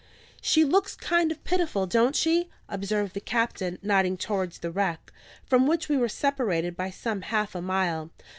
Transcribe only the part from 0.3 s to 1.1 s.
"She looks